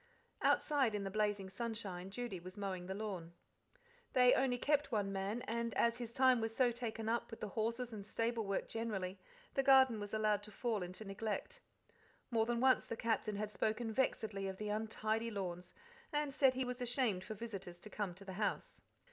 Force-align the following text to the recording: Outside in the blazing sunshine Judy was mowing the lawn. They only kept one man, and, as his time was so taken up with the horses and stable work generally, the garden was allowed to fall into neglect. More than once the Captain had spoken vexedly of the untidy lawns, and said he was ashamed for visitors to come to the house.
Outside 0.41 0.95
in 0.95 1.03
the 1.03 1.11
blazing 1.11 1.47
sunshine 1.47 2.09
Judy 2.09 2.39
was 2.39 2.57
mowing 2.57 2.87
the 2.87 2.95
lawn. 2.95 3.33
They 4.13 4.33
only 4.33 4.57
kept 4.57 4.91
one 4.91 5.11
man, 5.13 5.43
and, 5.43 5.75
as 5.75 5.99
his 5.99 6.11
time 6.11 6.41
was 6.41 6.55
so 6.55 6.71
taken 6.71 7.07
up 7.07 7.29
with 7.29 7.39
the 7.39 7.49
horses 7.49 7.93
and 7.93 8.03
stable 8.03 8.47
work 8.47 8.67
generally, 8.67 9.19
the 9.53 9.61
garden 9.61 9.99
was 9.99 10.11
allowed 10.11 10.41
to 10.41 10.51
fall 10.51 10.81
into 10.81 11.05
neglect. 11.05 11.61
More 12.31 12.47
than 12.47 12.59
once 12.59 12.85
the 12.85 12.97
Captain 12.97 13.35
had 13.35 13.51
spoken 13.51 13.93
vexedly 13.93 14.47
of 14.47 14.57
the 14.57 14.69
untidy 14.69 15.29
lawns, 15.29 15.75
and 16.11 16.33
said 16.33 16.55
he 16.55 16.65
was 16.65 16.81
ashamed 16.81 17.23
for 17.23 17.35
visitors 17.35 17.77
to 17.81 17.89
come 17.91 18.15
to 18.15 18.25
the 18.25 18.33
house. 18.41 18.81